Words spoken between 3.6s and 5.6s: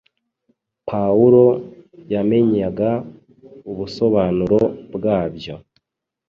ubusobanuro bwabyo.